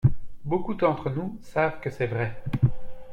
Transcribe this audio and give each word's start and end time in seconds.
Beaucoup 0.45 0.73
d’entre 0.73 1.11
nous 1.11 1.37
savent 1.43 1.79
que 1.79 1.91
c’est 1.91 2.07
vrai. 2.07 2.35